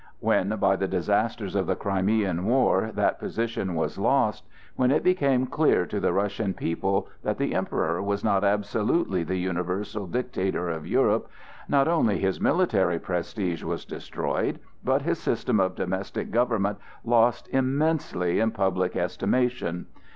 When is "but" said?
14.83-15.03